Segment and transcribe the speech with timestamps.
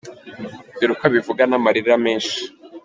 [0.77, 2.39] Dore uko abivuga n’amarira menshi: